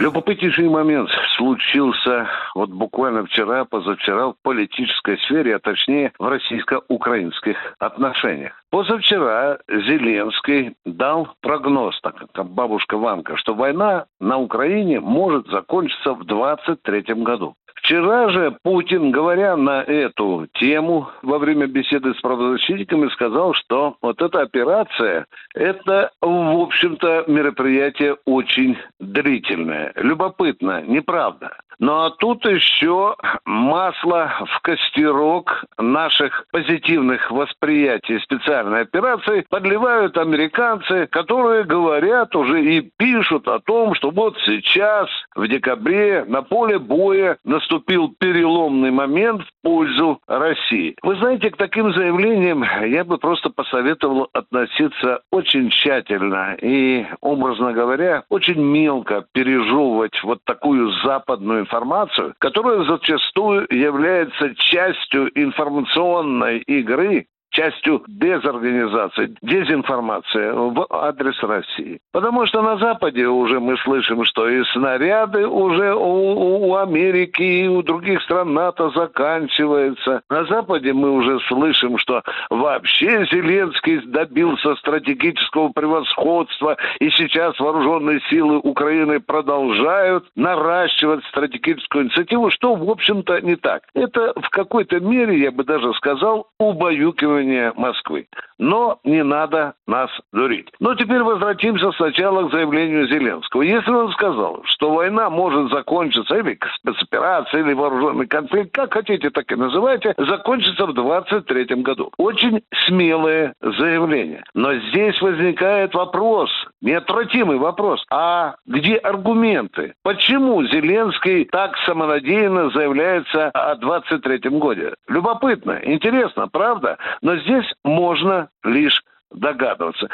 [0.00, 8.54] Любопытнейший момент случился вот буквально вчера, позавчера в политической сфере, а точнее в российско-украинских отношениях.
[8.70, 16.24] Позавчера Зеленский дал прогноз, так как бабушка Ванка, что война на Украине может закончиться в
[16.24, 17.54] 2023 году.
[17.90, 24.22] Вчера же Путин, говоря на эту тему во время беседы с правозащитниками, сказал, что вот
[24.22, 25.26] эта операция,
[25.56, 29.92] это, в общем-то, мероприятие очень длительное.
[29.96, 31.56] Любопытно, неправда.
[31.80, 41.64] Ну а тут еще масло в костерок наших позитивных восприятий специальной операции подливают американцы, которые
[41.64, 48.14] говорят уже и пишут о том, что вот сейчас, в декабре, на поле боя наступил
[48.18, 50.96] переломный момент пользу России.
[51.02, 58.24] Вы знаете, к таким заявлениям я бы просто посоветовал относиться очень тщательно и, образно говоря,
[58.28, 69.34] очень мелко пережевывать вот такую западную информацию, которая зачастую является частью информационной игры частью дезорганизации,
[69.42, 72.00] дезинформации в адрес России.
[72.12, 77.68] Потому что на Западе уже мы слышим, что и снаряды уже у, у Америки и
[77.68, 80.22] у других стран НАТО заканчиваются.
[80.30, 88.58] На Западе мы уже слышим, что вообще Зеленский добился стратегического превосходства, и сейчас вооруженные силы
[88.58, 93.82] Украины продолжают наращивать стратегическую инициативу, что, в общем-то, не так.
[93.94, 98.28] Это в какой-то мере, я бы даже сказал, убаюкивание требования Москвы.
[98.60, 100.68] Но не надо нас дурить.
[100.80, 103.62] Но теперь возвратимся сначала к заявлению Зеленского.
[103.62, 109.50] Если он сказал, что война может закончиться или спецоперация, или вооруженный конфликт, как хотите, так
[109.50, 112.12] и называйте, закончится в 23 году.
[112.18, 114.44] Очень смелое заявление.
[114.52, 116.50] Но здесь возникает вопрос,
[116.82, 118.04] неотвратимый вопрос.
[118.10, 119.94] А где аргументы?
[120.02, 124.92] Почему Зеленский так самонадеянно заявляется о 23 годе?
[125.08, 126.98] Любопытно, интересно, правда?
[127.22, 129.02] Но здесь можно лишь
[129.32, 130.08] догадываться.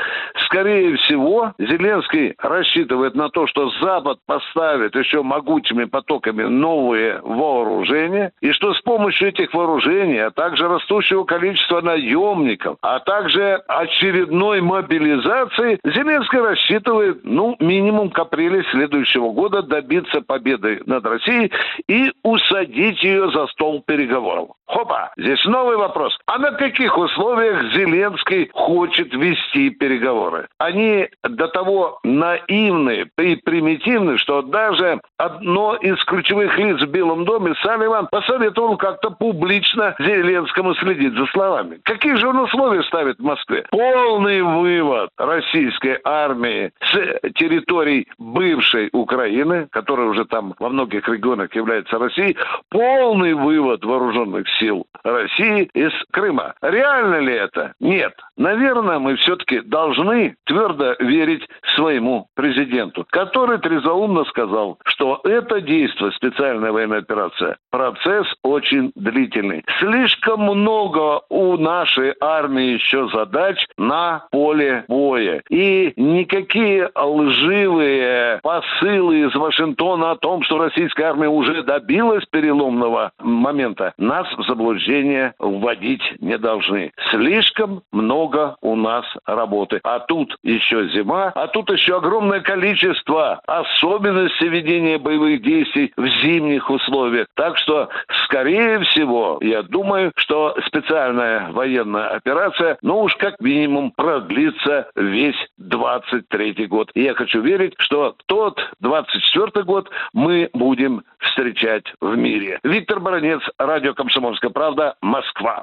[0.46, 8.52] Скорее всего, Зеленский рассчитывает на то, что Запад поставит еще могучими потоками новые вооружения, и
[8.52, 16.40] что с помощью этих вооружений, а также растущего количества наемников, а также очередной мобилизации, Зеленский
[16.40, 21.52] рассчитывает, ну, минимум к апреле следующего года добиться победы над Россией
[21.88, 24.50] и усадить ее за стол переговоров.
[24.66, 26.18] Хопа, здесь новый вопрос.
[26.26, 30.48] А на каких условиях Зеленский хочет будет вести переговоры.
[30.58, 37.54] Они до того наивны и примитивны, что даже одно из ключевых лиц в Белом доме,
[37.62, 41.80] Салливан, посоветовал как-то публично Зеленскому следить за словами.
[41.82, 43.66] Какие же он условия ставит в Москве?
[43.70, 51.98] Полный вывод российской армии с территорий бывшей Украины, которая уже там во многих регионах является
[51.98, 52.36] Россией,
[52.70, 56.54] полный вывод вооруженных сил России из Крыма.
[56.62, 57.74] Реально ли это?
[57.80, 58.14] Нет.
[58.36, 66.72] Наверное, мы все-таки должны твердо верить своему президенту, который трезоумно сказал, что это действие, специальная
[66.72, 69.64] военная операция, процесс очень длительный.
[69.78, 75.42] Слишком много у нашей армии еще задач на поле боя.
[75.50, 83.94] И никакие лживые посылы из Вашингтона о том, что российская армия уже добилась переломного момента,
[83.98, 86.92] нас в заблуждение вводить не должны.
[87.10, 87.82] Слишком
[88.26, 89.80] много у нас работы.
[89.84, 96.68] А тут еще зима, а тут еще огромное количество особенностей ведения боевых действий в зимних
[96.70, 97.28] условиях.
[97.34, 97.88] Так что,
[98.24, 106.66] скорее всего, я думаю, что специальная военная операция, ну уж как минимум продлится весь 23
[106.66, 106.90] год.
[106.94, 112.58] И я хочу верить, что тот 24 год мы будем встречать в мире.
[112.64, 115.62] Виктор Баранец, Радио «Комсомольская правда», Москва.